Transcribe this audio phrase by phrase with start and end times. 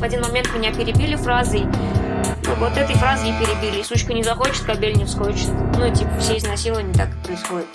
[0.00, 1.66] В один момент меня перебили фразой
[2.58, 3.82] вот этой фразой и перебили.
[3.82, 5.50] Сучка не захочет, кабель не вскочит.
[5.76, 7.66] Ну, типа, все изнасилования так и происходят.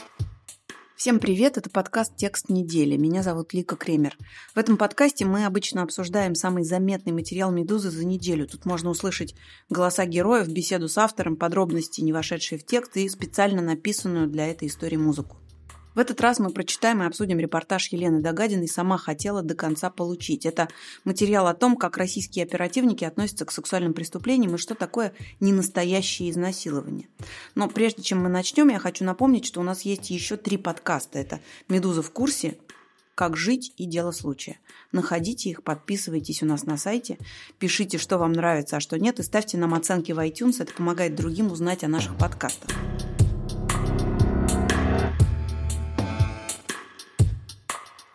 [0.96, 2.98] Всем привет, это подкаст «Текст недели».
[2.98, 4.18] Меня зовут Лика Кремер.
[4.56, 8.48] В этом подкасте мы обычно обсуждаем самый заметный материал «Медузы» за неделю.
[8.48, 9.36] Тут можно услышать
[9.70, 14.68] голоса героев, беседу с автором, подробности, не вошедшие в текст и специально написанную для этой
[14.68, 15.38] истории музыку.
[15.96, 20.46] В этот раз мы прочитаем и обсудим репортаж Елены Догадиной «Сама хотела до конца получить».
[20.46, 20.68] Это
[21.06, 27.08] материал о том, как российские оперативники относятся к сексуальным преступлениям и что такое ненастоящее изнасилование.
[27.56, 31.18] Но прежде чем мы начнем, я хочу напомнить, что у нас есть еще три подкаста.
[31.18, 32.58] Это «Медуза в курсе»,
[33.16, 34.60] «Как жить» и «Дело случая».
[34.92, 37.18] Находите их, подписывайтесь у нас на сайте,
[37.58, 40.58] пишите, что вам нравится, а что нет, и ставьте нам оценки в iTunes.
[40.60, 42.70] Это помогает другим узнать о наших подкастах.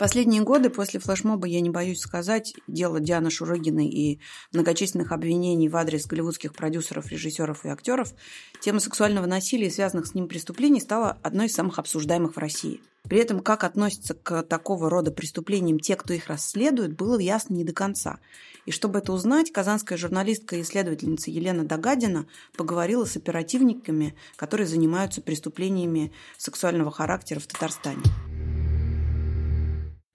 [0.00, 4.18] Последние годы после флешмоба, я не боюсь сказать, дело Дианы Шурыгиной и
[4.50, 8.15] многочисленных обвинений в адрес голливудских продюсеров, режиссеров и актеров,
[8.62, 12.80] тема сексуального насилия и связанных с ним преступлений стала одной из самых обсуждаемых в России.
[13.02, 17.65] При этом, как относятся к такого рода преступлениям те, кто их расследует, было ясно не
[17.65, 18.21] до конца.
[18.65, 25.21] И чтобы это узнать, казанская журналистка и исследовательница Елена Догадина поговорила с оперативниками, которые занимаются
[25.21, 28.01] преступлениями сексуального характера в Татарстане.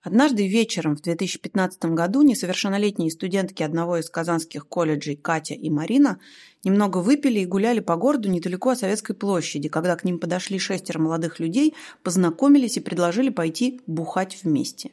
[0.05, 6.19] Однажды вечером в 2015 году несовершеннолетние студентки одного из казанских колледжей Катя и Марина
[6.63, 10.99] немного выпили и гуляли по городу недалеко от Советской площади, когда к ним подошли шестеро
[10.99, 14.91] молодых людей, познакомились и предложили пойти бухать вместе.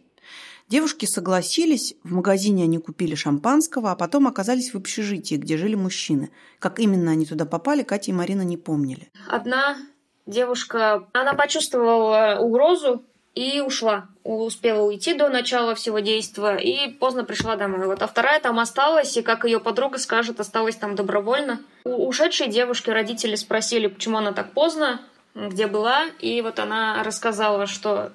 [0.70, 6.30] Девушки согласились, в магазине они купили шампанского, а потом оказались в общежитии, где жили мужчины.
[6.58, 9.10] Как именно они туда попали, Катя и Марина не помнили.
[9.28, 9.76] Одна
[10.24, 13.04] девушка, она почувствовала угрозу
[13.34, 14.08] и ушла.
[14.24, 17.86] Успела уйти до начала всего действия и поздно пришла домой.
[17.86, 21.60] Вот, а вторая там осталась, и, как ее подруга скажет, осталась там добровольно.
[21.84, 25.00] У ушедшей девушки родители спросили, почему она так поздно,
[25.34, 28.12] где была, и вот она рассказала, что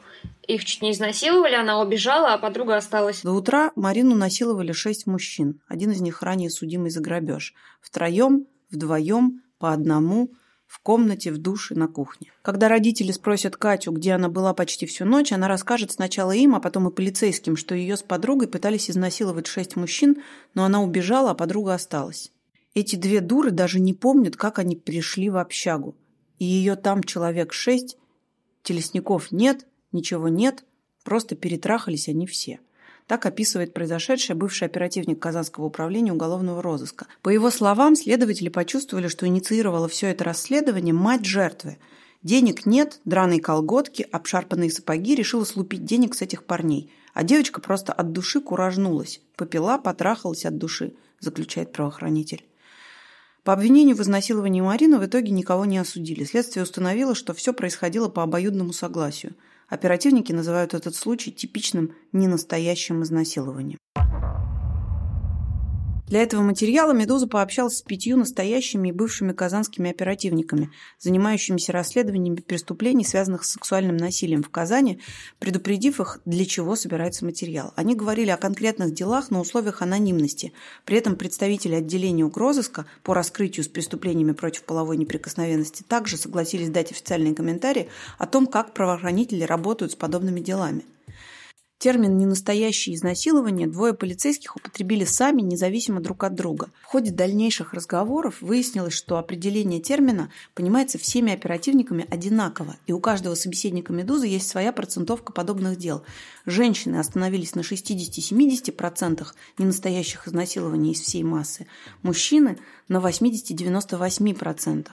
[0.48, 3.22] их чуть не изнасиловали, она убежала, а подруга осталась.
[3.24, 5.60] До утра Марину насиловали шесть мужчин.
[5.68, 7.54] Один из них ранее судимый за грабеж.
[7.82, 10.30] Втроем, вдвоем, по одному–
[10.68, 12.32] в комнате, в душе, на кухне.
[12.42, 16.60] Когда родители спросят Катю, где она была почти всю ночь, она расскажет сначала им, а
[16.60, 20.18] потом и полицейским, что ее с подругой пытались изнасиловать шесть мужчин,
[20.54, 22.32] но она убежала, а подруга осталась.
[22.74, 25.96] Эти две дуры даже не помнят, как они пришли в общагу.
[26.38, 27.98] И ее там человек шесть,
[28.62, 30.66] телесников нет, ничего нет,
[31.04, 32.60] просто перетрахались они все.
[33.08, 37.08] Так описывает произошедшее бывший оперативник Казанского управления уголовного розыска.
[37.22, 41.78] По его словам, следователи почувствовали, что инициировала все это расследование мать жертвы.
[42.22, 46.92] Денег нет, драные колготки, обшарпанные сапоги, решила слупить денег с этих парней.
[47.14, 49.22] А девочка просто от души куражнулась.
[49.38, 52.44] Попила, потрахалась от души, заключает правоохранитель.
[53.46, 56.26] По обвинению в изнасиловании Марины в итоге никого не осудили.
[56.26, 59.34] Следствие установило, что все происходило по обоюдному согласию–
[59.68, 63.78] Оперативники называют этот случай типичным ненастоящим изнасилованием.
[66.08, 73.04] Для этого материала «Медуза» пообщалась с пятью настоящими и бывшими казанскими оперативниками, занимающимися расследованиями преступлений,
[73.04, 75.02] связанных с сексуальным насилием в Казани,
[75.40, 77.74] предупредив их, для чего собирается материал.
[77.76, 80.54] Они говорили о конкретных делах на условиях анонимности.
[80.86, 86.92] При этом представители отделения угрозыска по раскрытию с преступлениями против половой неприкосновенности также согласились дать
[86.92, 90.86] официальные комментарии о том, как правоохранители работают с подобными делами.
[91.80, 96.72] Термин «ненастоящее изнасилование» двое полицейских употребили сами, независимо друг от друга.
[96.82, 103.36] В ходе дальнейших разговоров выяснилось, что определение термина понимается всеми оперативниками одинаково, и у каждого
[103.36, 106.04] собеседника «Медузы» есть своя процентовка подобных дел.
[106.48, 109.28] Женщины остановились на 60-70%
[109.60, 111.68] ненастоящих изнасилований из всей массы,
[112.02, 112.58] мужчины–
[112.88, 114.88] на 80-98%.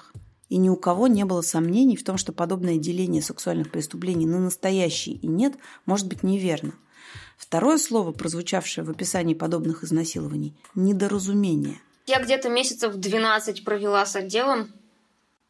[0.49, 4.39] И ни у кого не было сомнений в том, что подобное деление сексуальных преступлений на
[4.39, 5.55] настоящие и нет
[5.87, 6.75] может быть неверно.
[7.37, 11.81] Второе слово, прозвучавшее в описании подобных изнасилований– недоразумение.
[12.07, 14.73] Я где-то месяцев 12 провела с отделом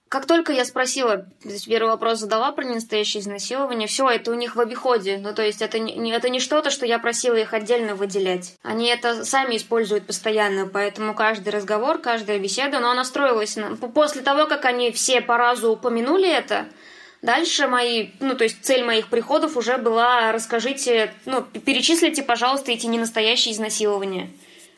[0.08, 1.26] как только я спросила,
[1.66, 5.18] первый вопрос задала про ненастоящее изнасилование, все, это у них в обиходе.
[5.18, 8.54] Ну, то есть это не, это не что-то, что я просила их отдельно выделять.
[8.62, 13.76] Они это сами используют постоянно, поэтому каждый разговор, каждая беседа, но она строилась на...
[13.76, 16.66] После того, как они все по разу упомянули это,
[17.24, 22.84] Дальше мои, ну, то есть цель моих приходов уже была, расскажите, ну, перечислите, пожалуйста, эти
[22.84, 24.28] ненастоящие изнасилования,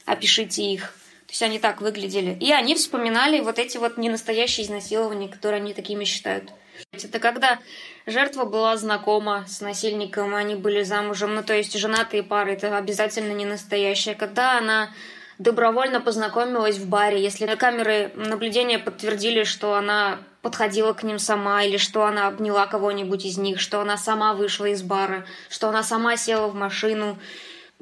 [0.05, 0.94] опишите их.
[1.26, 2.37] То есть они так выглядели.
[2.40, 6.50] И они вспоминали вот эти вот ненастоящие изнасилования, которые они такими считают.
[6.93, 7.58] Это когда
[8.06, 13.32] жертва была знакома с насильником, они были замужем, ну то есть женатые пары, это обязательно
[13.32, 14.14] не настоящее.
[14.14, 14.90] Когда она
[15.38, 21.76] добровольно познакомилась в баре, если камеры наблюдения подтвердили, что она подходила к ним сама, или
[21.76, 26.17] что она обняла кого-нибудь из них, что она сама вышла из бара, что она сама
[26.17, 27.19] села в машину.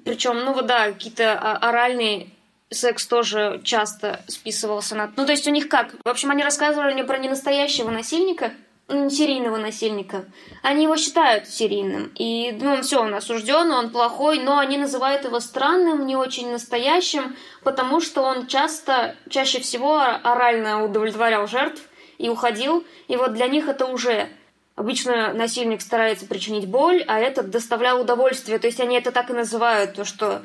[0.05, 2.29] Причем, ну вот да, какие-то оральные
[2.71, 5.13] секс тоже часто списывался на...
[5.17, 5.95] Ну, то есть у них как?
[6.05, 8.53] В общем, они рассказывали мне про ненастоящего насильника,
[8.89, 10.27] ну, серийного насильника.
[10.63, 12.13] Они его считают серийным.
[12.17, 17.37] И, ну, все, он осужден, он плохой, но они называют его странным, не очень настоящим,
[17.63, 21.83] потому что он часто, чаще всего орально удовлетворял жертв
[22.19, 22.85] и уходил.
[23.09, 24.29] И вот для них это уже
[24.77, 28.59] Обычно насильник старается причинить боль, а этот доставлял удовольствие.
[28.59, 30.43] То есть они это так и называют, то что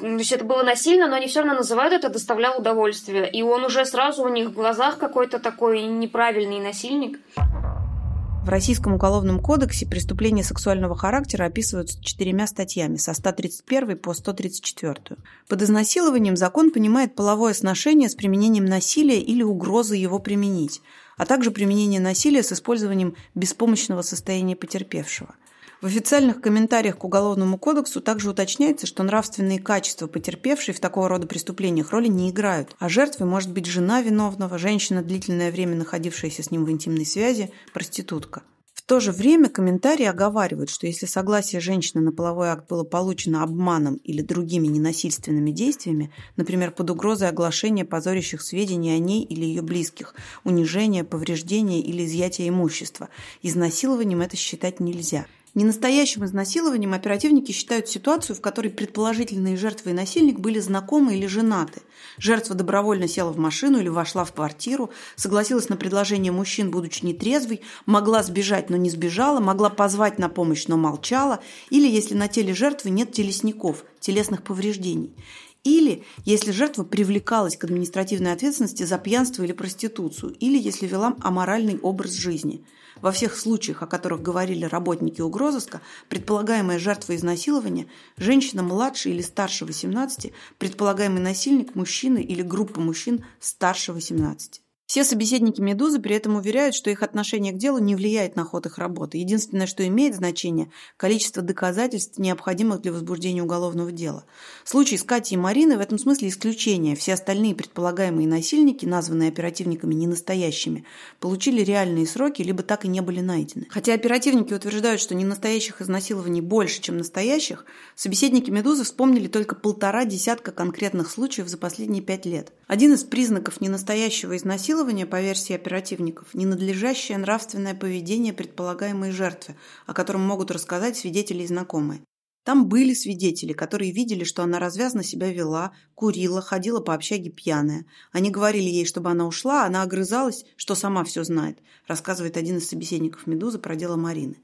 [0.00, 3.30] то есть это было насильно, но они все равно называют это доставлял удовольствие.
[3.30, 7.20] И он уже сразу у них в глазах какой-то такой неправильный насильник.
[7.36, 15.18] В Российском уголовном кодексе преступления сексуального характера описываются четырьмя статьями со 131 по 134.
[15.46, 20.80] Под изнасилованием закон понимает половое сношение с применением насилия или угрозы его применить,
[21.18, 25.34] а также применение насилия с использованием беспомощного состояния потерпевшего–
[25.80, 31.26] в официальных комментариях к Уголовному кодексу также уточняется, что нравственные качества потерпевшей в такого рода
[31.26, 36.50] преступлениях роли не играют, а жертвой может быть жена виновного, женщина, длительное время находившаяся с
[36.50, 38.42] ним в интимной связи, проститутка.
[38.74, 43.42] В то же время комментарии оговаривают, что если согласие женщины на половой акт было получено
[43.42, 49.62] обманом или другими ненасильственными действиями, например, под угрозой оглашения позорящих сведений о ней или ее
[49.62, 53.08] близких, унижения, повреждения или изъятия имущества,
[53.42, 55.24] изнасилованием это считать нельзя–
[55.54, 61.82] Ненастоящим изнасилованием оперативники считают ситуацию, в которой предположительные жертвы и насильник были знакомы или женаты.
[62.18, 67.62] Жертва добровольно села в машину или вошла в квартиру, согласилась на предложение мужчин, будучи нетрезвой,
[67.84, 72.54] могла сбежать, но не сбежала, могла позвать на помощь, но молчала, или если на теле
[72.54, 75.16] жертвы нет телесников, телесных повреждений.
[75.62, 81.78] Или если жертва привлекалась к административной ответственности за пьянство или проституцию, или если вела аморальный
[81.78, 82.64] образ жизни–
[83.00, 87.86] во всех случаях, о которых говорили работники угрозыска, предполагаемая жертва изнасилования–
[88.16, 94.62] женщина младше или старше 18, предполагаемый насильник– мужчина или группа мужчин старше 18.
[94.90, 98.66] Все собеседники «Медузы» при этом уверяют, что их отношение к делу не влияет на ход
[98.66, 99.18] их работы.
[99.18, 104.24] Единственное, что имеет значение– количество доказательств, необходимых для возбуждения уголовного дела.
[104.64, 106.96] Случай с Катей и Мариной в этом смысле исключение.
[106.96, 110.84] Все остальные предполагаемые насильники, названные оперативниками ненастоящими,
[111.20, 113.68] получили реальные сроки, либо так и не были найдены.
[113.70, 117.64] Хотя оперативники утверждают, что ненастоящих изнасилований больше, чем настоящих,
[117.94, 122.52] собеседники «Медузы» вспомнили только полтора десятка конкретных случаев за последние пять лет.
[122.66, 129.56] Один из признаков ненастоящего изнасилования изнасилование, по версии оперативников, ненадлежащее нравственное поведение предполагаемой жертвы,
[129.86, 132.00] о котором могут рассказать свидетели и знакомые.
[132.44, 137.84] Там были свидетели, которые видели, что она развязно себя вела, курила, ходила по общаге пьяная.
[138.12, 142.56] Они говорили ей, чтобы она ушла, а она огрызалась, что сама все знает, рассказывает один
[142.56, 144.36] из собеседников «Медузы» про дело Марины.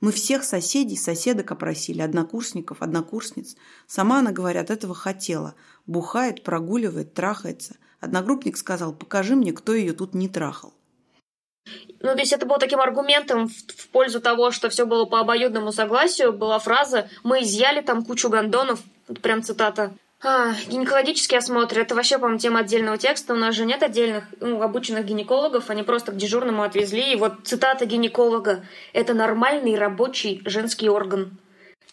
[0.00, 3.54] Мы всех соседей, соседок опросили, однокурсников, однокурсниц.
[3.86, 5.54] Сама она, говорят, этого хотела.
[5.86, 7.76] Бухает, прогуливает, трахается.
[8.04, 10.72] Одногруппник сказал, покажи мне, кто ее тут не трахал.
[12.00, 15.20] Ну, то есть это было таким аргументом в, в пользу того, что все было по
[15.20, 19.94] обоюдному согласию, была фраза «Мы изъяли там кучу гондонов», вот прям цитата.
[20.22, 23.34] А, гинекологический осмотр, это вообще, по-моему, тема отдельного текста.
[23.34, 27.12] У нас же нет отдельных ну, обученных гинекологов, они просто к дежурному отвезли.
[27.12, 31.38] И вот цитата гинеколога– это нормальный рабочий женский орган.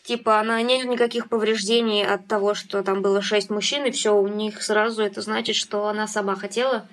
[0.03, 4.27] Типа, она нет никаких повреждений от того, что там было шесть мужчин, и все, у
[4.27, 6.89] них сразу это значит, что она сама хотела.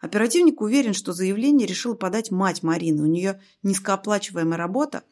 [0.00, 3.02] Оперативник уверен, что заявление решила подать мать Марины.
[3.02, 5.04] У нее низкооплачиваемая работа.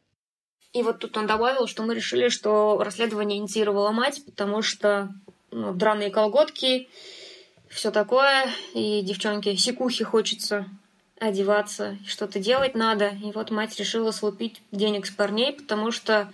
[0.73, 5.15] И вот тут он добавил, что мы решили, что расследование инициировала мать, потому что
[5.51, 6.89] ну, драные колготки,
[7.69, 10.67] все такое, и девчонке секухи хочется
[11.21, 13.09] одеваться, что-то делать надо.
[13.09, 16.33] И вот мать решила слупить денег с парней, потому что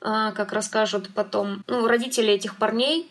[0.00, 3.10] как расскажут потом, ну, родители этих парней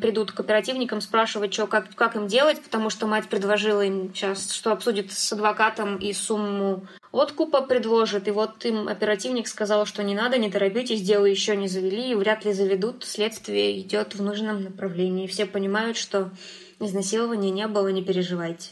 [0.00, 4.52] придут к оперативникам спрашивать, что, как, как им делать, потому что мать предложила им сейчас,
[4.52, 8.28] что обсудит с адвокатом и сумму откупа предложит.
[8.28, 12.14] И вот им оперативник сказал, что не надо, не торопитесь, дело еще не завели и
[12.14, 13.04] вряд ли заведут.
[13.04, 15.26] Следствие идет в нужном направлении.
[15.26, 16.30] Все понимают, что
[16.78, 18.70] изнасилования не было, не переживайте.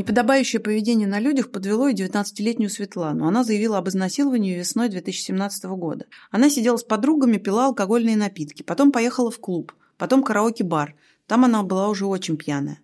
[0.00, 3.26] Неподобающее поведение на людях подвело и 19-летнюю Светлану.
[3.26, 6.06] Она заявила об изнасиловании весной 2017 года.
[6.30, 10.94] Она сидела с подругами, пила алкогольные напитки, потом поехала в клуб, потом караоке-бар.
[11.26, 12.78] Там она была уже очень пьяная.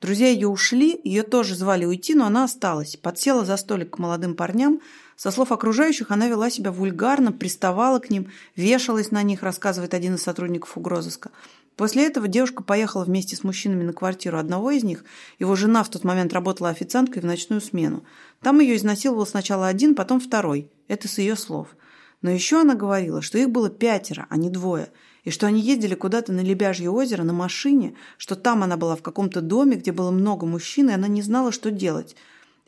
[0.00, 2.96] Друзья ее ушли, ее тоже звали уйти, но она осталась.
[2.96, 4.80] Подсела за столик к молодым парням,
[5.14, 10.16] Со слов окружающих, она вела себя вульгарно, приставала к ним, вешалась на них, рассказывает один
[10.16, 11.30] из сотрудников угрозыска.
[11.76, 15.04] После этого девушка поехала вместе с мужчинами на квартиру одного из них.
[15.38, 18.02] Его жена в тот момент работала официанткой в ночную смену.
[18.40, 20.70] Там ее изнасиловал сначала один, потом второй.
[20.88, 21.76] Это с ее слов.
[22.22, 24.88] Но еще она говорила, что их было пятеро, а не двое.
[25.24, 29.02] И что они ездили куда-то на Лебяжье озеро на машине, что там она была в
[29.02, 32.16] каком-то доме, где было много мужчин, и она не знала, что делать.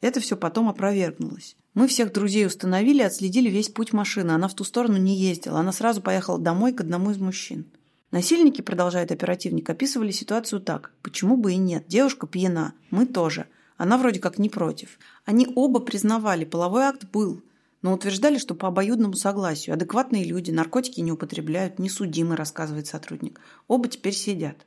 [0.03, 1.57] Это все потом опровергнулось.
[1.73, 4.33] Мы всех друзей установили и отследили весь путь машины.
[4.33, 5.61] Она в ту сторону не ездила.
[5.61, 7.67] Она сразу поехала домой к одному из мужчин.
[8.11, 10.93] Насильники, продолжает оперативник, описывали ситуацию так.
[11.03, 11.85] Почему бы и нет?
[11.89, 12.73] Девушка пьяна.
[12.91, 13.47] Мы тоже.
[13.77, 14.99] Она вроде как не против.
[15.27, 17.43] Они оба признавали, половой акт был,
[17.83, 19.75] но утверждали, что по обоюдному согласию.
[19.75, 23.41] Адекватные люди, наркотики не употребляют, не судимы, рассказывает сотрудник.
[23.69, 24.67] Оба теперь сидят.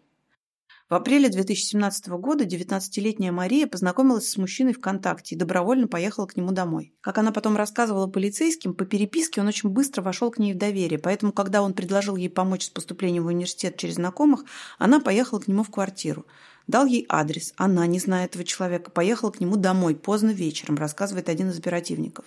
[0.92, 6.52] В апреле 2017 года 19-летняя Мария познакомилась с мужчиной ВКонтакте и добровольно поехала к нему
[6.52, 6.94] домой.
[7.00, 11.00] Как она потом рассказывала полицейским, по переписке он очень быстро вошел к ней в доверие,
[11.00, 14.44] поэтому, когда он предложил ей помочь с поступлением в университет через знакомых,
[14.80, 16.26] она поехала к нему в квартиру.
[16.68, 17.54] Дал ей адрес.
[17.58, 22.26] Она, не зная этого человека, поехала к нему домой поздно вечером, рассказывает один из оперативников.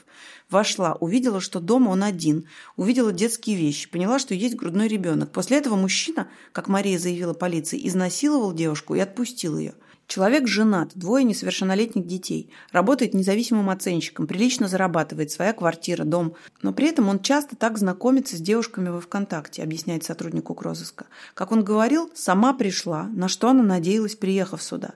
[0.50, 5.32] Вошла, увидела, что дома он один, увидела детские вещи, поняла, что есть грудной ребенок.
[5.32, 9.74] После этого мужчина, как Мария заявила полиции, изнасиловал девушку и отпустил ее.
[10.06, 16.34] Человек женат, двое несовершеннолетних детей, работает независимым оценщиком, прилично зарабатывает, своя квартира, дом.
[16.62, 21.06] Но при этом он часто так знакомится с девушками во ВКонтакте, объясняет сотрудник укрозыска.
[21.32, 24.94] Как он говорил, сама пришла, на что она надеялась, приехав сюда.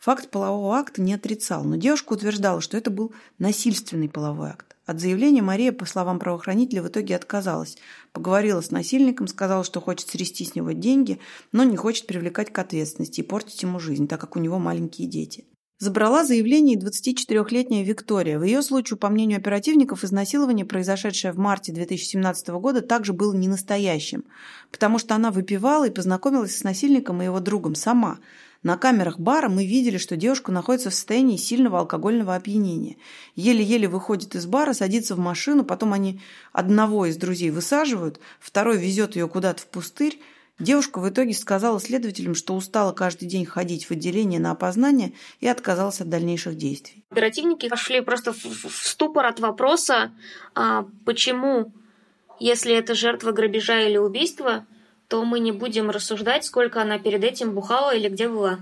[0.00, 4.74] Факт полового акта не отрицал, но девушка утверждала, что это был насильственный половой акт.
[4.86, 7.76] От заявления Мария, по словам правоохранителя, в итоге отказалась.
[8.12, 11.20] Поговорила с насильником, сказала, что хочет срести с него деньги,
[11.52, 15.06] но не хочет привлекать к ответственности и портить ему жизнь, так как у него маленькие
[15.06, 15.44] дети.
[15.78, 18.38] Забрала заявление и 24-летняя Виктория.
[18.38, 24.24] В ее случае, по мнению оперативников, изнасилование, произошедшее в марте 2017 года, также было ненастоящим,
[24.72, 28.18] потому что она выпивала и познакомилась с насильником и его другом сама–
[28.62, 32.96] на камерах бара мы видели, что девушка находится в состоянии сильного алкогольного опьянения.
[33.34, 36.20] Еле-еле выходит из бара, садится в машину, потом они
[36.52, 40.20] одного из друзей высаживают, второй везет ее куда-то в пустырь.
[40.58, 45.48] Девушка в итоге сказала следователям, что устала каждый день ходить в отделение на опознание и
[45.48, 47.02] отказалась от дальнейших действий.
[47.10, 50.12] Оперативники пошли просто в ступор от вопроса,
[50.54, 51.72] а почему,
[52.38, 54.66] если это жертва грабежа или убийства,
[55.10, 58.60] то мы не будем рассуждать, сколько она перед этим бухала или где была.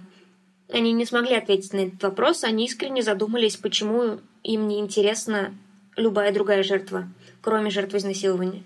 [0.73, 5.55] Они не смогли ответить на этот вопрос, они искренне задумались, почему им не интересна
[5.95, 7.07] любая другая жертва,
[7.43, 8.65] кроме жертвы изнасилования.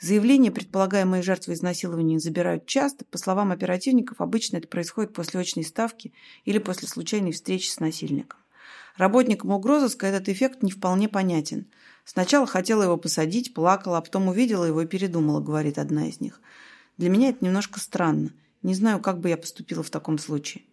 [0.00, 3.04] Заявление предполагаемой жертвы изнасилования забирают часто.
[3.04, 6.14] По словам оперативников, обычно это происходит после очной ставки
[6.46, 8.38] или после случайной встречи с насильником.
[8.96, 11.66] Работникам угрозыска этот эффект не вполне понятен.
[12.06, 16.40] Сначала хотела его посадить, плакала, а потом увидела его и передумала, говорит одна из них.
[16.98, 18.30] Для меня это немножко странно.
[18.62, 20.64] Не знаю, как бы я поступила в таком случае.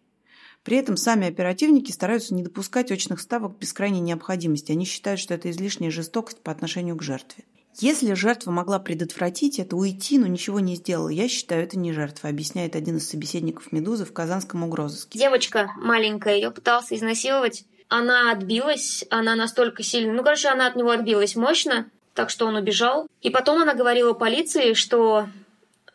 [0.63, 4.71] При этом сами оперативники стараются не допускать очных ставок без крайней необходимости.
[4.71, 7.45] Они считают, что это излишняя жестокость по отношению к жертве.
[7.77, 12.29] Если жертва могла предотвратить это, уйти, но ничего не сделала, я считаю, это не жертва,
[12.29, 15.19] объясняет один из собеседников «Медузы» в казанском угрозыске.
[15.19, 17.65] Девочка маленькая, ее пытался изнасиловать.
[17.89, 20.13] Она отбилась, она настолько сильно...
[20.13, 23.07] Ну, короче, она от него отбилась мощно, так что он убежал.
[23.21, 25.27] И потом она говорила полиции, что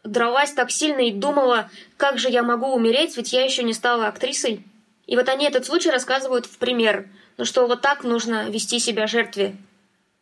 [0.04, 4.07] дралась так сильно и думала, как же я могу умереть, ведь я еще не стала
[4.07, 4.64] актрисой.
[5.07, 9.07] И вот они этот случай рассказывают в пример, ну что вот так нужно вести себя
[9.07, 9.57] жертве,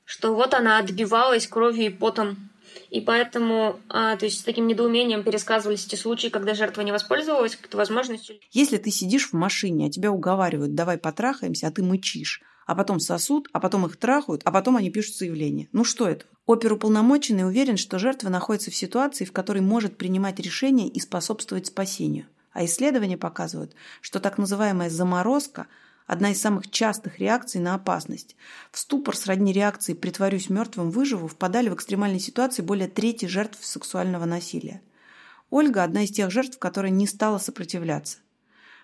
[0.05, 2.37] что вот она отбивалась кровью и потом.
[2.91, 7.57] И поэтому, а, то есть с таким недоумением пересказывались эти случаи, когда жертва не воспользовалась
[7.57, 8.37] какой-то возможностью.
[8.53, 13.01] Если ты сидишь в машине, а тебя уговаривают, давай потрахаемся, а ты мычишь, а потом
[13.01, 15.71] сосут, а потом их трахают, а потом они пишут заявление.
[15.73, 16.27] Ну что это?
[16.47, 22.27] Оперуполномоченный уверен, что жертва находится в ситуации, в которой может принимать решения и способствовать спасению.
[22.53, 25.67] А исследования показывают, что так называемая заморозка–
[26.07, 28.37] одна из самых частых реакций на опасность.
[28.71, 34.27] В ступор сродни реакции «притворюсь мертвым, выживу» впадали в экстремальной ситуации более трети жертв сексуального
[34.27, 34.83] насилия.
[35.49, 38.19] Ольга– одна из тех жертв, которая не стала сопротивляться.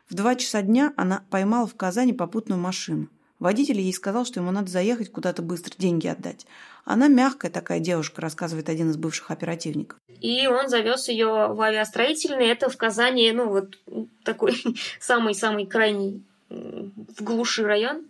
[0.08, 3.10] В два часа дня она поймала в Казани попутную машину.
[3.44, 6.46] Водитель ей сказал, что ему надо заехать куда-то быстро, деньги отдать.
[6.86, 9.98] Она мягкая такая девушка, рассказывает один из бывших оперативников.
[10.22, 12.46] И он завез ее в авиастроительный.
[12.46, 13.78] Это в Казани, ну, вот
[14.24, 14.54] такой
[14.98, 18.06] самый-самый крайний в глуши район.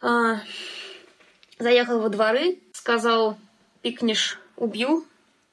[0.00, 0.40] А,
[1.60, 3.38] заехал во дворы, сказал,
[3.82, 5.06] пикнешь, убью.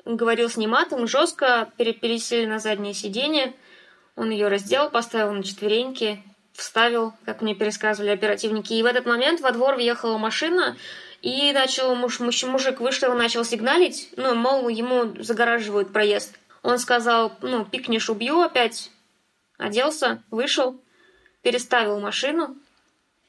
[0.05, 3.53] Говорил с ней матом, жестко пересели на заднее сиденье.
[4.15, 6.24] Он ее раздел, поставил на четвереньки,
[6.55, 8.74] вставил, как мне пересказывали оперативники.
[8.74, 10.75] И в этот момент во двор въехала машина,
[11.21, 16.38] И начал муж, муж, мужик вышел и начал сигналить, ну, мол, ему загораживают проезд.
[16.62, 18.91] Он сказал, ну, пикнешь, убью опять.
[19.57, 20.79] Оделся, вышел,
[21.41, 22.55] переставил машину.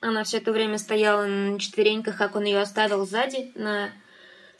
[0.00, 3.90] Она все это время стояла на четвереньках, как он ее оставил сзади, на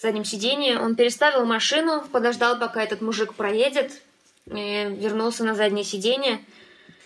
[0.01, 0.79] заднем сиденье.
[0.79, 3.93] Он переставил машину, подождал, пока этот мужик проедет,
[4.47, 6.41] вернулся на заднее сиденье,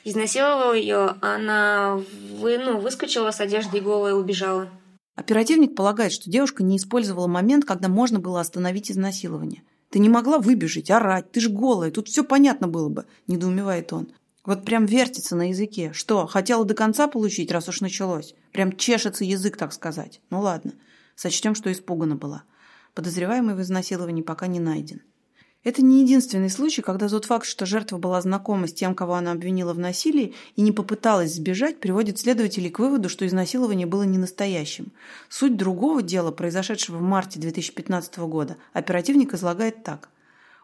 [0.05, 2.01] изнасиловал ее, она
[2.39, 4.69] вы, ну, выскочила с одеждой голой и убежала.
[5.15, 9.63] Оперативник полагает, что девушка не использовала момент, когда можно было остановить изнасилование.
[9.91, 14.13] Ты не могла выбежать, орать, ты ж голая, тут все понятно было бы, недоумевает он.
[14.45, 15.93] Вот прям вертится на языке.
[15.93, 18.35] Что, хотела до конца получить, раз уж началось?
[18.53, 20.21] Прям чешется язык, так сказать.
[20.31, 20.73] Ну ладно,
[21.15, 22.45] сочтем, что испугана была.
[22.95, 25.03] Подозреваемый в изнасиловании пока не найден.
[25.63, 29.33] Это не единственный случай, когда тот факт, что жертва была знакома с тем, кого она
[29.33, 34.17] обвинила в насилии, и не попыталась сбежать, приводит следователей к выводу, что изнасилование было не
[34.17, 34.93] настоящим.
[35.29, 40.09] Суть другого дела, произошедшего в марте 2015 года, оперативник излагает так.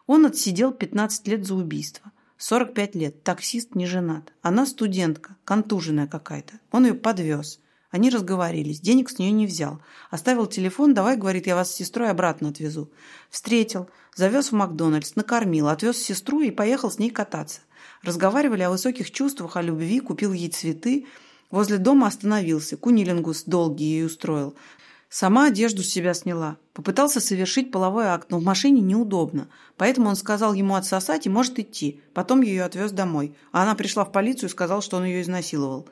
[0.07, 2.11] Он отсидел 15 лет за убийство.
[2.37, 4.33] 45 лет, таксист, не женат.
[4.41, 6.53] Она студентка, контуженная какая-то.
[6.71, 7.59] Он ее подвез.
[7.97, 9.81] Они разговорились, денег с нее не взял.
[10.11, 12.91] Оставил телефон, давай, говорит, я вас с сестрой обратно отвезу.
[13.31, 17.61] Встретил, завез в Макдональдс, накормил, отвез сестру и поехал с ней кататься.
[18.03, 21.07] Разговаривали о высоких чувствах, о любви, купил ей цветы.
[21.49, 24.53] Возле дома остановился, кунилингус долгий ей устроил.
[25.09, 26.57] Сама одежду с себя сняла.
[26.73, 29.47] Попытался совершить половой акт, но в машине неудобно.
[29.75, 31.99] Поэтому он сказал ему отсосать и может идти.
[32.13, 33.33] Потом ее отвез домой.
[33.51, 35.89] А она пришла в полицию и сказала, что он ее изнасиловал.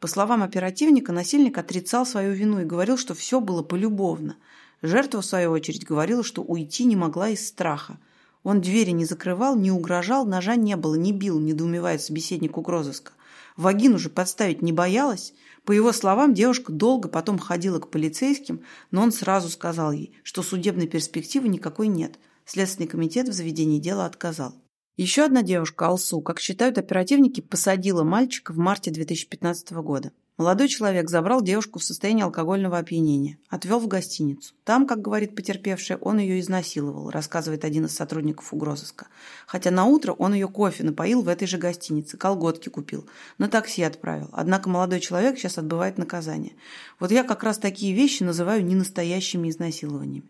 [0.00, 4.36] По словам оперативника, насильник отрицал свою вину и говорил, что все было полюбовно.
[4.80, 7.98] Жертва, в свою очередь, говорила, что уйти не могла из страха.
[8.44, 13.12] Он двери не закрывал, не угрожал, ножа не было, не бил, недоумевает собеседник угрозыска.
[13.56, 15.34] Вагину же подставить не боялась.
[15.64, 18.60] По его словам, девушка долго потом ходила к полицейским,
[18.92, 22.20] но он сразу сказал ей, что судебной перспективы никакой нет.
[22.46, 24.54] Следственный комитет в заведении дела отказал.
[24.98, 30.10] Еще одна девушка, Алсу, как считают оперативники, посадила мальчика в марте 2015 года.
[30.36, 34.54] Молодой человек забрал девушку в состоянии алкогольного опьянения, отвел в гостиницу.
[34.64, 39.06] Там, как говорит потерпевшая, он ее изнасиловал, рассказывает один из сотрудников угрозыска.
[39.46, 43.06] Хотя на утро он ее кофе напоил в этой же гостинице, колготки купил,
[43.38, 44.30] на такси отправил.
[44.32, 46.54] Однако молодой человек сейчас отбывает наказание.
[46.98, 50.26] Вот я как раз такие вещи называю ненастоящими изнасилованиями.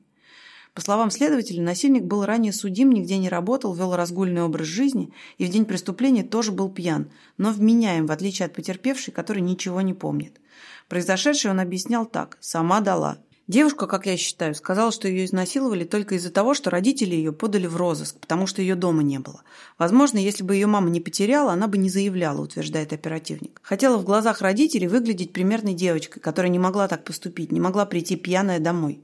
[0.79, 5.45] По словам следователя, насильник был ранее судим, нигде не работал, вел разгульный образ жизни и
[5.45, 9.93] в день преступления тоже был пьян, но вменяем, в отличие от потерпевшей, который ничего не
[9.93, 10.41] помнит.
[10.89, 13.19] Произошедшее он объяснял так «сама дала».
[13.49, 17.67] Девушка, как я считаю, сказала, что ее изнасиловали только из-за того, что родители ее подали
[17.67, 19.43] в розыск, потому что ее дома не было.
[19.79, 23.59] Возможно, если бы ее мама не потеряла, она бы не заявляла, утверждает оперативник.
[23.65, 28.15] Хотела в глазах родителей выглядеть примерной девочкой, которая не могла так поступить, не могла прийти
[28.15, 29.03] пьяная домой.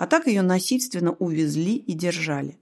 [0.00, 2.56] А так ее насильственно увезли и держали.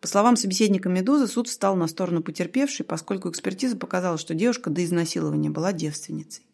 [0.00, 4.82] По словам собеседника «Медузы», суд встал на сторону потерпевшей, поскольку экспертиза показала, что девушка до
[4.82, 6.46] изнасилования была девственницей.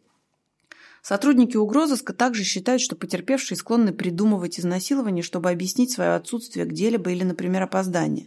[1.02, 7.22] Сотрудники угрозыска также считают, что потерпевшие склонны придумывать изнасилование, чтобы объяснить свое отсутствие где-либо или,
[7.22, 8.26] например, опоздание.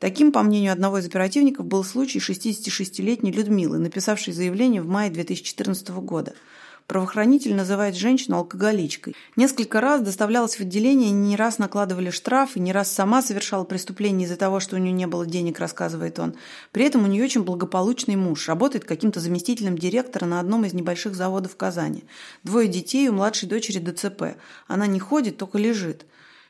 [0.00, 5.88] Таким, по мнению одного из оперативников, был случай 66-летней Людмилы, написавшей заявление в мае 2014
[5.88, 6.34] года–
[6.86, 9.16] Правоохранитель называет женщину алкоголичкой.
[9.36, 14.36] Несколько раз доставлялась в отделение, не раз накладывали штрафы, не раз сама совершала преступление из-за
[14.36, 16.34] того, что у нее не было денег, рассказывает он.
[16.72, 21.14] При этом у нее очень благополучный муж, работает каким-то заместителем директора на одном из небольших
[21.14, 22.04] заводов в Казани.
[22.42, 24.36] Двое детей, у младшей дочери ДЦП.
[24.66, 26.04] Она не ходит, только лежит.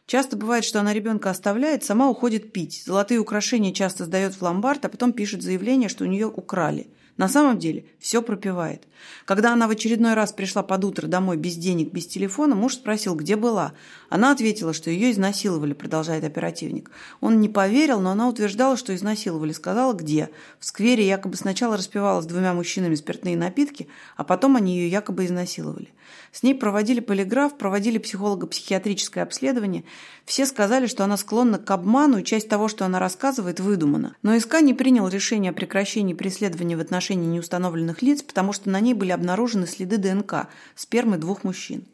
[0.06, 2.82] Часто бывает, что она ребенка оставляет, сама уходит пить.
[2.84, 6.88] Золотые украшения часто сдает в ломбард, а потом пишет заявление, что у нее украли.
[7.16, 8.88] На самом деле все пропивает.
[9.24, 13.14] Когда она в очередной раз пришла под утро домой без денег, без телефона, муж спросил,
[13.14, 13.72] где была.
[14.08, 16.90] Она ответила, что ее изнасиловали, продолжает оперативник.
[17.20, 20.30] Он не поверил, но она утверждала, что изнасиловали, сказала, где.
[20.58, 25.24] В сквере якобы сначала распивала с двумя мужчинами спиртные напитки, а потом они ее якобы
[25.26, 25.90] изнасиловали.
[26.34, 29.84] С ней проводили полиграф, проводили психолого-психиатрическое обследование.
[30.24, 34.16] Все сказали, что она склонна к обману, и часть того, что она рассказывает, выдумана.
[34.22, 38.80] Но СК не принял решение о прекращении преследования в отношении неустановленных лиц, потому что на
[38.80, 41.84] ней были обнаружены следы ДНК спермы двух мужчин.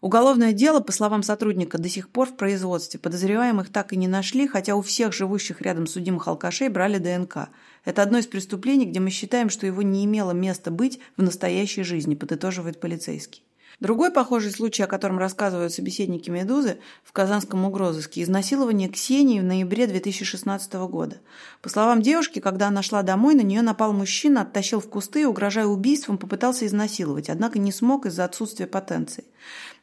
[0.00, 2.98] Уголовное дело, по словам сотрудника, до сих пор в производстве.
[2.98, 7.48] Подозреваемых так и не нашли, хотя у всех живущих рядом судимых алкашей брали ДНК.
[7.86, 11.84] Это одно из преступлений, где мы считаем, что его не имело места быть в настоящей
[11.84, 13.42] жизни, подытоживает полицейский.
[13.78, 19.86] Другой похожий случай, о котором рассказывают собеседники «Медузы» в казанском угрозыске– изнасилование Ксении в ноябре
[19.86, 21.18] 2016 года.
[21.60, 25.24] По словам девушки, когда она шла домой, на нее напал мужчина, оттащил в кусты и,
[25.26, 29.24] угрожая убийством, попытался изнасиловать, однако не смог из-за отсутствия потенции.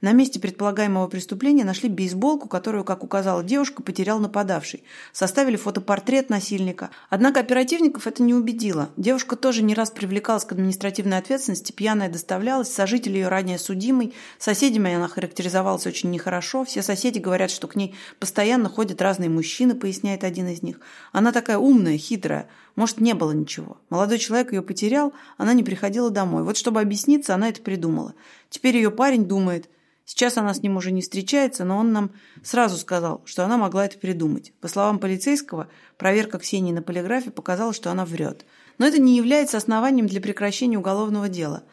[0.03, 4.83] На месте предполагаемого преступления нашли бейсболку, которую, как указала девушка, потерял нападавший.
[5.13, 6.89] Составили фотопортрет насильника.
[7.09, 8.89] Однако оперативников это не убедило.
[8.97, 14.93] Девушка тоже не раз привлекалась к административной ответственности, пьяная доставлялась, сожитель ее ранее судимый, соседями
[14.93, 20.25] она характеризовалась очень нехорошо, все соседи говорят, что к ней постоянно ходят разные мужчины, поясняет
[20.25, 20.81] один из них.
[21.13, 22.49] Она такая умная, хитрая.
[22.75, 23.77] Может, не было ничего.
[23.89, 26.43] Молодой человек ее потерял, она не приходила домой.
[26.43, 28.15] Вот чтобы объясниться, она это придумала.
[28.49, 29.69] Теперь ее парень думает,
[30.05, 32.11] сейчас она с ним уже не встречается, но он нам
[32.43, 34.53] сразу сказал, что она могла это придумать.
[34.61, 38.45] По словам полицейского, проверка Ксении на полиграфе показала, что она врет.
[38.77, 41.63] Но это не является основанием для прекращения уголовного дела.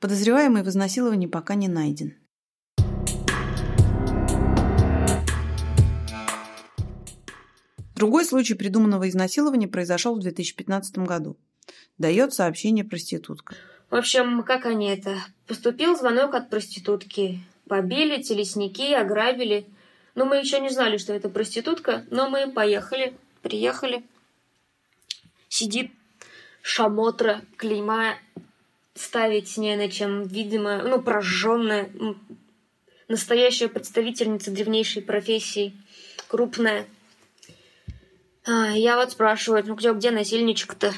[0.00, 2.14] Подозреваемый в изнасиловании пока не найден.
[8.02, 11.38] Другой случай придуманного изнасилования произошел в 2015 году.
[11.98, 13.54] Дает сообщение проститутка.
[13.90, 15.18] В общем, как они это?
[15.46, 17.44] Поступил звонок от проститутки.
[17.68, 19.66] Побили, телесники, ограбили.
[20.14, 24.02] Но мы еще не знали, что это проститутка, но мы поехали, приехали.
[25.48, 25.90] Сидит
[26.60, 28.16] шамотра, клейма
[28.94, 31.90] ставить не на чем, видимо, ну, прожженная,
[33.08, 35.74] настоящая представительница древнейшей профессии,
[36.28, 36.86] крупная,
[38.44, 40.92] а, я вот спрашиваю, ну где, где насильничек-то?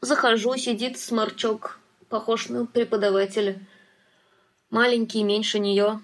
[0.00, 3.58] Захожу, сидит сморчок, похож на преподавателя.
[4.74, 6.00] Маленький, меньше нее.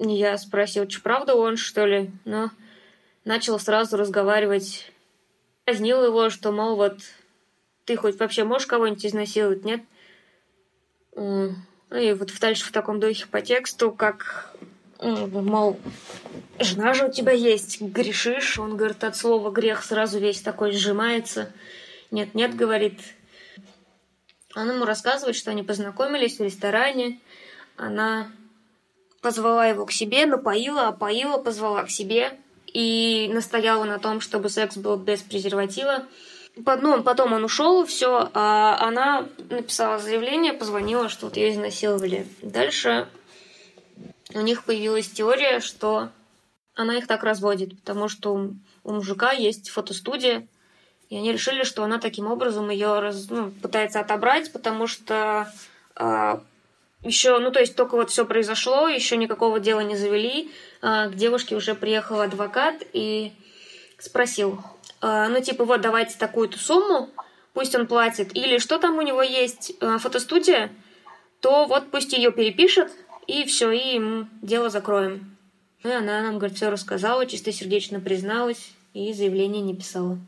[0.00, 2.10] Я спросил, что правда он, что ли?
[2.24, 2.50] Но
[3.24, 4.90] начал сразу разговаривать.
[5.64, 6.98] Казнил его, что, мол, вот,
[7.84, 9.80] ты хоть вообще можешь кого-нибудь изнасиловать, нет?
[11.14, 11.54] Ну
[11.92, 14.52] и вот дальше в таком духе по тексту, как
[15.00, 15.78] мол,
[16.58, 18.58] жена же у тебя есть, грешишь.
[18.58, 21.52] Он говорит, от слова грех сразу весь такой сжимается.
[22.10, 22.98] Нет, нет, говорит.
[24.54, 27.20] Она ему рассказывает, что они познакомились в ресторане.
[27.76, 28.30] Она
[29.20, 34.76] позвала его к себе, напоила, опоила, позвала к себе и настояла на том, чтобы секс
[34.76, 36.06] был без презерватива.
[36.56, 42.26] Ну, потом он ушел, все, а она написала заявление, позвонила, что вот ее изнасиловали.
[42.42, 43.08] Дальше
[44.34, 46.10] у них появилась теория, что
[46.74, 48.52] она их так разводит, потому что
[48.84, 50.46] у мужика есть фотостудия,
[51.10, 55.52] и они решили, что она таким образом ее раз, ну, пытается отобрать, потому что
[55.96, 56.40] э, а,
[57.02, 61.14] еще, ну то есть только вот все произошло, еще никакого дела не завели, э, к
[61.14, 63.32] девушке уже приехал адвокат и
[63.98, 64.62] спросил,
[65.02, 67.10] э, ну типа вот давайте такую-то сумму,
[67.54, 70.70] пусть он платит, или что там у него есть э, фотостудия,
[71.40, 72.92] то вот пусть ее перепишет,
[73.26, 74.00] и все, и
[74.42, 75.36] дело закроем.
[75.82, 80.18] Ну и она нам, говорит, все рассказала, чистосердечно призналась и заявление не писала.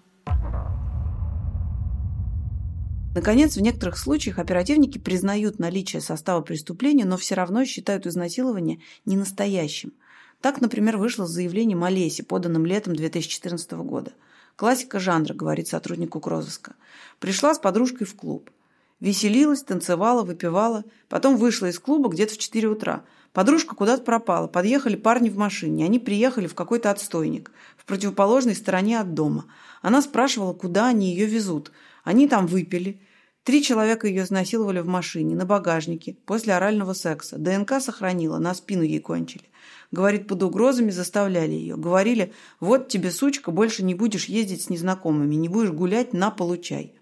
[3.15, 9.93] Наконец, в некоторых случаях оперативники признают наличие состава преступления, но все равно считают изнасилование ненастоящим.
[10.41, 14.13] Так, например, вышло заявление Олесе, поданным летом 2014 года.
[14.57, 16.75] Классика жанра, говорит сотрудник укрозыска.
[17.21, 18.51] Пришла с подружкой в клуб–
[19.03, 20.85] Веселилась, танцевала, выпивала.
[21.09, 23.03] Потом вышла из клуба где-то в 4 утра.
[23.33, 24.47] Подружка куда-то пропала.
[24.47, 25.87] Подъехали парни в машине.
[25.87, 29.47] Они приехали в какой-то отстойник в противоположной стороне от дома.
[29.83, 31.73] Она спрашивала, куда они ее везут.
[32.03, 33.01] Они там выпили.
[33.45, 37.39] Три человека ее изнасиловали в машине, на багажнике, после орального секса.
[37.39, 39.45] ДНК сохранила, на спину ей кончили.
[39.91, 41.77] Говорит, под угрозами заставляли ее.
[41.77, 46.95] Говорили, вот тебе, сучка, больше не будешь ездить с незнакомыми, не будешь гулять на получай.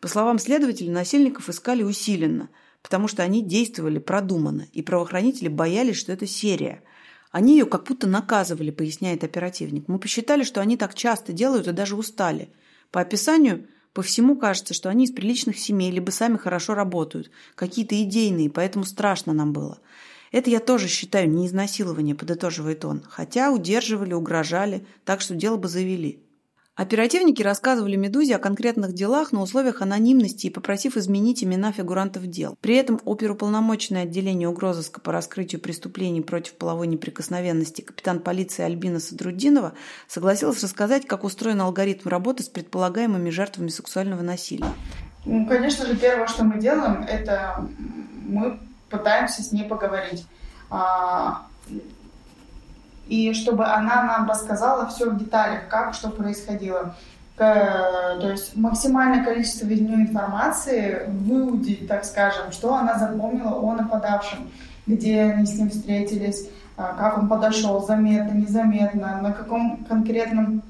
[0.00, 2.48] По словам следователя, насильников искали усиленно,
[2.82, 6.82] потому что они действовали продуманно, и правоохранители боялись, что это серия.
[7.32, 9.88] Они ее как будто наказывали, поясняет оперативник.
[9.88, 12.50] Мы посчитали, что они так часто делают и даже устали.
[12.90, 17.98] По описанию, по всему кажется, что они из приличных семей, либо сами хорошо работают, какие-то
[18.02, 19.78] идейные, поэтому страшно нам было.
[20.32, 23.02] Это я тоже считаю не изнасилование, подытоживает он.
[23.08, 26.20] Хотя удерживали, угрожали, так что дело бы завели.
[26.76, 32.58] Оперативники рассказывали «Медузе» о конкретных делах на условиях анонимности и попросив изменить имена фигурантов дел.
[32.60, 39.72] При этом оперуполномоченное отделение угрозыска по раскрытию преступлений против половой неприкосновенности капитан полиции Альбина Садрудинова
[40.06, 44.66] согласилась рассказать, как устроен алгоритм работы с предполагаемыми жертвами сексуального насилия.
[45.24, 47.66] Ну, конечно же, первое, что мы делаем, это
[48.28, 48.60] мы
[48.90, 50.26] пытаемся с ней поговорить
[50.68, 51.46] а,
[53.06, 56.94] и чтобы она нам рассказала все в деталях, как что происходило.
[57.36, 64.50] То есть максимальное количество из информации выудить, так скажем, что она запомнила о нападавшем,
[64.86, 70.62] где они с ним встретились, а, как он подошел, заметно, незаметно, на каком конкретном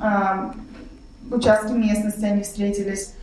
[0.00, 0.52] а,
[1.30, 3.14] участке местности они встретились,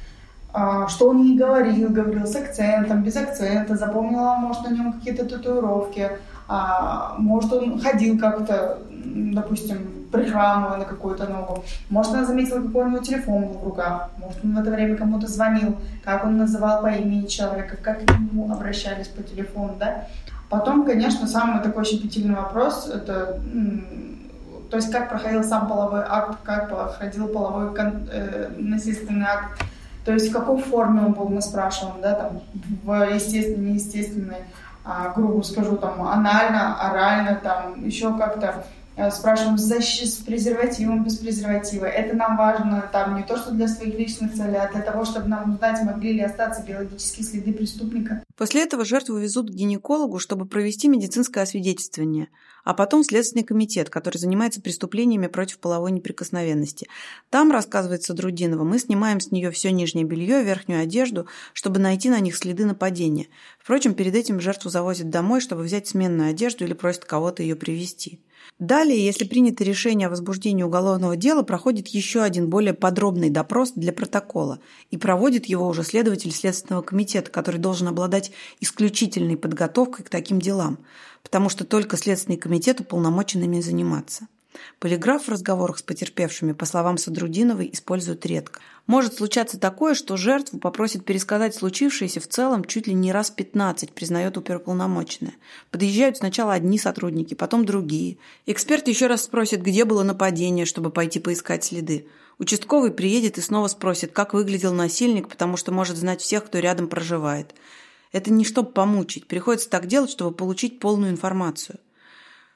[0.54, 5.26] а, что он ей говорил, говорил с акцентом, без акцента, запомнила, может, на нем какие-то
[5.26, 6.12] татуировки,
[6.56, 12.90] а, может, он ходил как-то, допустим, прихрамывая на какую-то ногу, может, она заметила, какой у
[12.90, 16.84] него телефон был в руках, может, он в это время кому-то звонил, как он называл
[16.84, 20.08] по имени человека, как к нему обращались по телефону, да.
[20.52, 23.42] Потом, конечно, самый такой щепетильный вопрос, это
[24.70, 27.76] то есть как проходил сам половой акт, как проходил половой
[28.12, 29.64] э, насильственный акт,
[30.06, 32.42] то есть в какой форме он был, мы спрашиваем, да, там,
[32.84, 34.44] в естественной, неестественной,
[35.16, 38.64] грубо скажу, там, анально, орально, там, еще как-то
[39.12, 39.72] спрашиваем с,
[40.26, 41.86] презервативом, без презерватива.
[41.86, 45.28] Это нам важно там не то, что для своих личных целей, а для того, чтобы
[45.28, 48.24] нам узнать, могли ли остаться биологические следы преступника.
[48.36, 52.30] После этого жертву везут к гинекологу, чтобы провести медицинское освидетельствование,
[52.64, 56.88] а потом Следственный комитет, который занимается преступлениями против половой неприкосновенности.
[57.30, 62.20] Там, рассказывает Садрудинова, мы снимаем с нее все нижнее белье, верхнюю одежду, чтобы найти на
[62.20, 63.28] них следы нападения.
[63.60, 68.20] Впрочем, перед этим жертву завозят домой, чтобы взять сменную одежду или просят кого-то ее привезти.
[68.64, 73.92] Далее, если принято решение о возбуждении уголовного дела, проходит еще один более подробный допрос для
[73.92, 80.40] протокола, и проводит его уже следователь Следственного комитета, который должен обладать исключительной подготовкой к таким
[80.40, 80.80] делам,
[81.24, 84.30] потому что только Следственный комитет уполномочен ими заниматься.
[84.80, 88.60] Полиграф в разговорах с потерпевшими, по словам Садрудиновой, используют редко.
[88.86, 93.94] Может случаться такое, что жертву попросит пересказать случившееся в целом чуть ли не раз 15,
[93.94, 95.36] признает оперуполномоченная.
[95.72, 98.18] Подъезжают сначала одни сотрудники, потом другие.
[98.46, 102.08] Эксперт еще раз спросит, где было нападение, чтобы пойти поискать следы.
[102.40, 106.88] Участковый приедет и снова спросит, как выглядел насильник, потому что может знать всех, кто рядом
[106.88, 107.54] проживает.
[108.12, 111.80] Это не чтобы помучить, приходится так делать, чтобы получить полную информацию.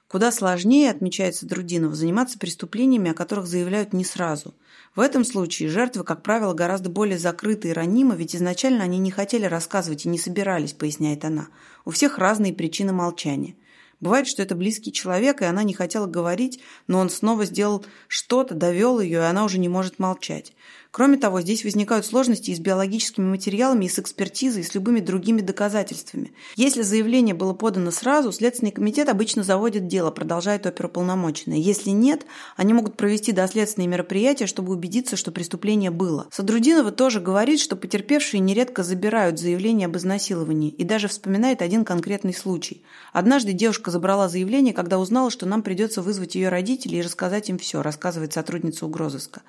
[0.07, 4.55] Куда сложнее, отмечается Друдинов, заниматься преступлениями, о которых заявляют не сразу.
[4.95, 9.11] В этом случае жертвы, как правило, гораздо более закрыты и ранимы, ведь изначально они не
[9.11, 11.49] хотели рассказывать и не собирались, поясняет она.
[11.83, 13.55] У всех разные причины молчания.
[13.99, 18.55] Бывает, что это близкий человек, и она не хотела говорить, но он снова сделал что-то,
[18.55, 20.53] довел ее, и она уже не может молчать.
[20.97, 24.99] Кроме того, здесь возникают сложности и с биологическими материалами, и с экспертизой, и с любыми
[24.99, 26.31] другими доказательствами.
[26.55, 31.59] Если заявление было подано сразу, Следственный комитет обычно заводит дело, продолжает оперуполномоченная.
[31.59, 36.25] Если нет, они могут провести доследственные мероприятия, чтобы убедиться, что преступление было.
[36.31, 42.33] Садрудинова тоже говорит, что потерпевшие нередко забирают заявление об изнасиловании и даже вспоминает один конкретный
[42.33, 42.81] случай.
[43.13, 47.59] Однажды девушка забрала заявление, когда узнала, что нам придется вызвать ее родителей и рассказать им
[47.59, 49.43] все, рассказывает сотрудница угрозыска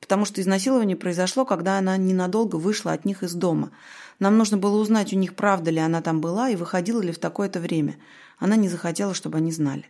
[0.00, 3.70] потому что изнасилование произошло, когда она ненадолго вышла от них из дома.
[4.18, 7.18] Нам нужно было узнать у них, правда ли она там была и выходила ли в
[7.18, 7.96] такое-то время.
[8.38, 9.86] Она не захотела, чтобы они знали.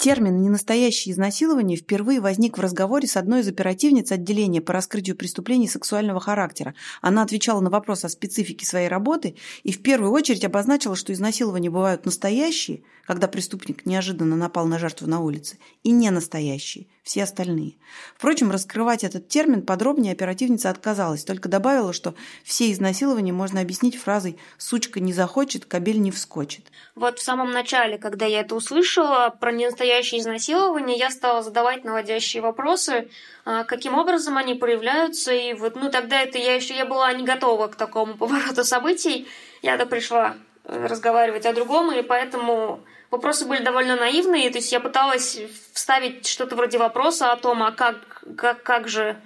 [0.00, 5.68] Термин «ненастоящее изнасилование» впервые возник в разговоре с одной из оперативниц отделения по раскрытию преступлений
[5.68, 6.74] сексуального характера.
[7.02, 11.68] Она отвечала на вопрос о специфике своей работы и в первую очередь обозначила, что изнасилования
[11.68, 17.74] бывают настоящие, когда преступник неожиданно напал на жертву на улице, и не настоящие, все остальные.
[18.16, 24.38] Впрочем, раскрывать этот термин подробнее оперативница отказалась, только добавила, что все изнасилования можно объяснить фразой
[24.56, 26.70] «сучка не захочет, кабель не вскочит».
[26.94, 32.42] Вот в самом начале, когда я это услышала про ненастоящее изнасилование, я стала задавать наводящие
[32.42, 33.08] вопросы,
[33.44, 37.24] а, каким образом они проявляются, и вот, ну, тогда это я еще, я была не
[37.24, 39.26] готова к такому повороту событий,
[39.62, 44.80] я-то пришла э, разговаривать о другом, и поэтому вопросы были довольно наивные, то есть я
[44.80, 45.40] пыталась
[45.72, 49.20] вставить что-то вроде вопроса о том, а как, как, как же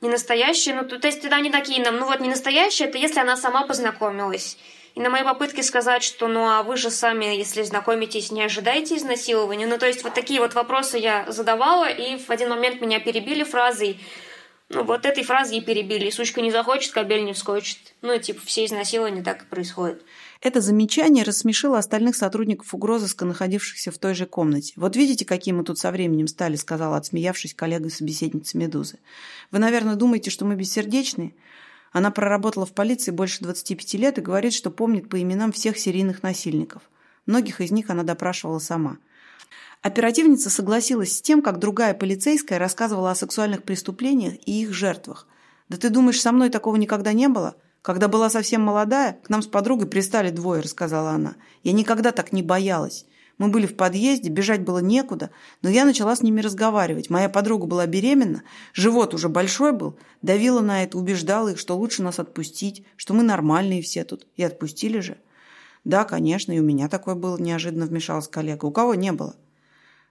[0.00, 3.20] не настоящие, ну, то, то есть они такие нам, ну вот не настоящие, это если
[3.20, 4.58] она сама познакомилась.
[4.96, 8.96] И на мои попытки сказать, что ну а вы же сами, если знакомитесь, не ожидаете
[8.96, 9.66] изнасилования.
[9.66, 13.44] Ну то есть вот такие вот вопросы я задавала, и в один момент меня перебили
[13.44, 14.00] фразой,
[14.70, 16.08] ну вот этой фразой и перебили.
[16.08, 17.94] Сучка не захочет, кабель не вскочит.
[18.00, 20.02] Ну типа все изнасилования так и происходят.
[20.40, 24.72] Это замечание рассмешило остальных сотрудников угрозыска, находившихся в той же комнате.
[24.76, 28.98] «Вот видите, какие мы тут со временем стали»,— сказала, отсмеявшись коллега-собеседница Медузы.
[29.50, 31.34] «Вы, наверное, думаете, что мы бессердечные?»
[31.96, 36.22] Она проработала в полиции больше 25 лет и говорит, что помнит по именам всех серийных
[36.22, 36.82] насильников.
[37.24, 38.98] Многих из них она допрашивала сама.
[39.80, 45.26] Оперативница согласилась с тем, как другая полицейская рассказывала о сексуальных преступлениях и их жертвах.
[45.70, 49.40] «Да ты думаешь, со мной такого никогда не было?» Когда была совсем молодая, к нам
[49.40, 51.36] с подругой пристали двое, рассказала она.
[51.62, 53.06] Я никогда так не боялась.
[53.38, 57.10] Мы были в подъезде, бежать было некуда, но я начала с ними разговаривать.
[57.10, 62.02] Моя подруга была беременна, живот уже большой был, давила на это, убеждала их, что лучше
[62.02, 64.26] нас отпустить, что мы нормальные все тут.
[64.36, 65.18] И отпустили же.
[65.84, 68.64] Да, конечно, и у меня такое было, неожиданно вмешалась коллега.
[68.64, 69.36] У кого не было?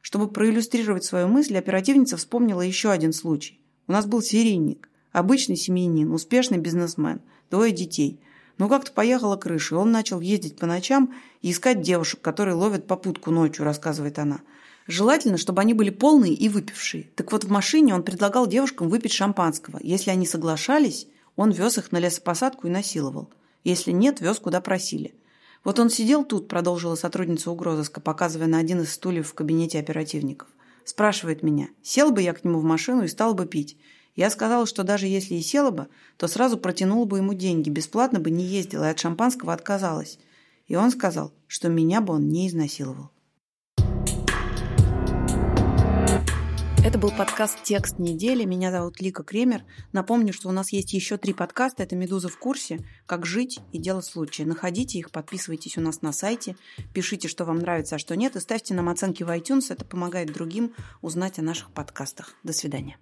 [0.02, 3.60] Чтобы проиллюстрировать свою мысль, оперативница вспомнила еще один случай.
[3.88, 8.20] У нас был серийник, обычный семьянин, успешный бизнесмен, двое детей.
[8.58, 12.88] Но как-то поехала крыша, и он начал ездить по ночам и искать девушек, которые ловят
[12.88, 14.42] попутку ночью, рассказывает она.
[14.88, 17.10] Желательно, чтобы они были полные и выпившие.
[17.16, 19.80] Так вот, в машине он предлагал девушкам выпить шампанского.
[19.82, 23.30] Если они соглашались, он вез их на лесопосадку и насиловал.
[23.64, 25.16] Если нет, вез куда просили.
[25.64, 30.48] Вот он сидел тут, продолжила сотрудница угрозыска, показывая на один из стульев в кабинете оперативников.
[30.84, 33.76] Спрашивает меня, сел бы я к нему в машину и стал бы пить.
[34.16, 38.20] Я сказала, что даже если и села бы, то сразу протянула бы ему деньги, бесплатно
[38.20, 40.20] бы не ездила и от шампанского отказалась.
[40.68, 43.12] И он сказал, что меня бы он не изнасиловал.
[46.86, 48.46] Это был подкаст «Текст недели».
[48.46, 49.64] Меня зовут Лика Кремер.
[49.92, 51.82] Напомню, что у нас есть еще три подкаста.
[51.82, 54.46] Это «Медуза в курсе», «Как жить» и «Дело случая».
[54.46, 56.56] Находите их, подписывайтесь у нас на сайте,
[56.94, 59.66] пишите, что вам нравится, а что нет, и ставьте нам оценки в iTunes.
[59.70, 62.36] Это помогает другим узнать о наших подкастах.
[62.44, 62.98] До свидания.